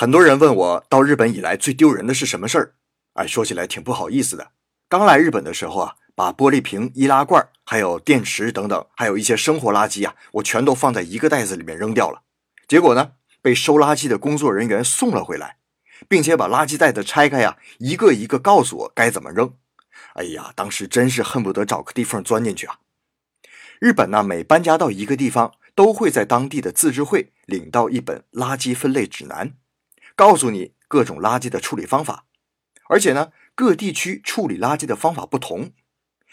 [0.00, 2.74] 很多人问我到日本以来最丢人的是什么事儿？
[3.14, 4.52] 哎，说起来挺不好意思的。
[4.88, 12.22] 刚来日本的时候啊，把玻璃瓶、易拉罐、还有电池等等，还有一些生活垃圾啊，我全都放在一个袋子里面扔掉了。
[12.68, 15.56] 结果呢，被收垃圾的工作人员送了回来，
[16.06, 19.52] 并且把垃圾袋子拆开呀，一个一个告诉我该怎么扔。
[20.14, 22.78] 哎呀，当时真是恨不得找个地缝钻进去啊！
[23.80, 29.54] 日本呢，每搬家到一个地方，都会在当地的自治会领到一本垃圾分类指南。
[30.18, 32.24] 告诉你各种垃圾的处理方法，
[32.88, 35.70] 而且呢，各地区处理垃圾的方法不同。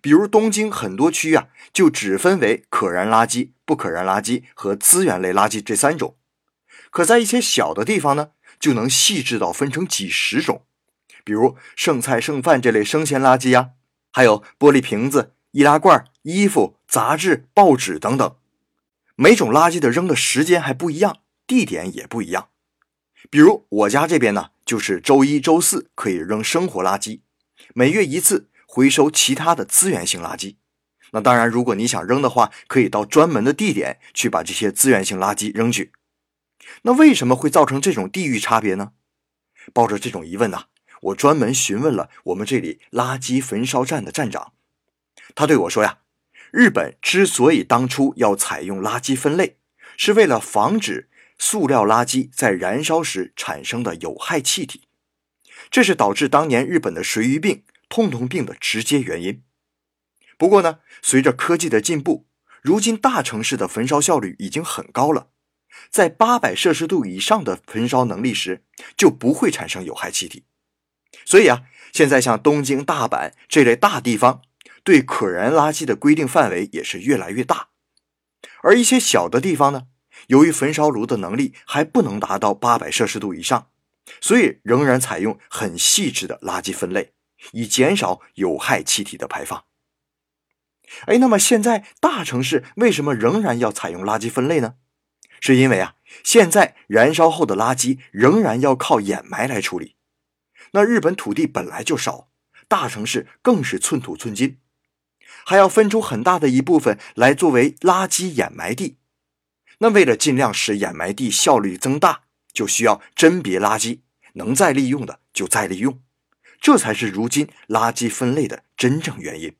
[0.00, 6.16] 比如东京很多区啊，就只分为可燃垃圾、不可燃垃圾和资源类垃圾这三种。
[6.88, 10.64] 可在一些小的地方呢，就能细致到分成几十种。
[11.22, 13.72] 比如剩菜剩饭这类生鲜垃圾呀，
[14.10, 18.36] 还有玻璃瓶子、易拉罐、衣服、杂志、报纸等等。
[19.16, 22.48] 每种垃圾的扔的时间还不一样，地点也不一样。
[23.30, 27.20] 比如我家这边呢，就是周一、周四可以扔生活垃圾，
[27.74, 30.56] 每月一次回收其他的资源性垃圾。
[31.12, 35.92] 那当然，如果你想扔的话，可以到专门的地点去把这些资源性垃圾扔去。
[36.82, 38.92] 那为什么会造成这种地域差别呢？
[39.72, 40.64] 抱着这种疑问呢，
[41.02, 44.52] 我专门询问了我们这里垃圾焚烧站的站长，
[45.34, 45.98] 他对我说呀，
[46.50, 49.56] 日本之所以当初要采用垃圾分类，
[49.96, 51.08] 是为了防止。
[51.38, 54.82] 塑料垃圾在燃烧时产生的有害气体，
[55.70, 59.42] 这是导致当年日本的水俣病、痛痛病的直接原因。
[60.38, 62.26] 不过呢，随着科技的进步，
[62.62, 65.28] 如今大城市的焚烧效率已经很高了，
[65.90, 68.64] 在八百摄氏度以上的焚烧能力时，
[68.96, 70.44] 就不会产生有害气体。
[71.24, 74.42] 所以啊，现在像东京、大阪这类大地方，
[74.84, 77.68] 对可燃垃圾的规定范围也是越来越大，
[78.62, 79.86] 而一些小的地方呢？
[80.26, 83.70] 由于焚烧炉的能力还不能达到八百摄氏度以上，
[84.20, 87.12] 所以仍然采用很细致的垃圾分类，
[87.52, 89.64] 以减少有害气体的排放。
[91.06, 94.74] 哎，那么现在大城市为什么仍然要采用垃圾分类呢？
[95.40, 99.96] 是因为啊，现在燃烧后的垃圾仍然要靠掩埋来处理。
[100.72, 102.28] 那日本土地本来就少，
[102.68, 104.58] 大城市更是寸土寸金，
[105.44, 108.98] 还要分出很大的一部分来作为垃圾掩埋地。
[109.78, 112.22] 那为了尽量使掩埋地效率增大，
[112.52, 114.00] 就需要甄别垃圾，
[114.34, 116.00] 能再利用的就再利用，
[116.60, 119.54] 这才是如今垃圾分类的真正原因。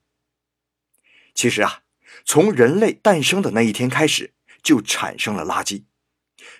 [1.34, 1.82] 其实啊，
[2.24, 4.32] 从人类诞生的那一天开始，
[4.62, 5.84] 就产生了垃圾。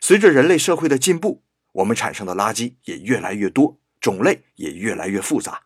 [0.01, 1.43] 随着人类社会的进步，
[1.73, 5.63] 我们产生的垃圾也越来越多，种类也越来越复杂。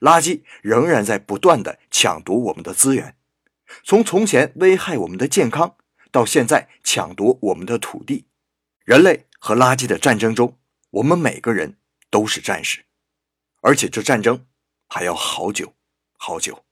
[0.00, 3.16] 垃圾仍然在不断的抢夺我们的资源，
[3.82, 5.76] 从从前危害我们的健康。
[6.16, 8.24] 到现在抢夺我们的土地，
[8.86, 11.76] 人类和垃圾的战争中，我们每个人
[12.08, 12.86] 都是战士，
[13.60, 14.46] 而且这战争
[14.88, 15.74] 还要好久
[16.16, 16.64] 好久。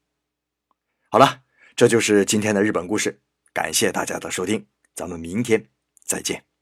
[1.10, 1.43] 好了，
[1.77, 3.21] 这就是今天的日本故事，
[3.53, 5.69] 感谢大家的收听，咱们明天
[6.06, 6.54] 再见。